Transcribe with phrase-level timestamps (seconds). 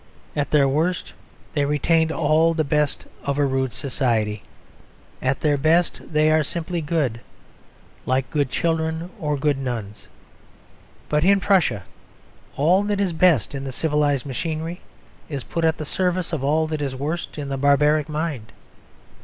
[0.35, 1.13] At their worst
[1.53, 4.41] they retained all the best of a rude society.
[5.21, 7.21] At their best, they are simply good,
[8.07, 10.07] like good children or good nuns.
[11.07, 11.83] But in Prussia
[12.57, 14.81] all that is best in the civilised machinery
[15.29, 18.53] is put at the service of all that is worst in the barbaric mind.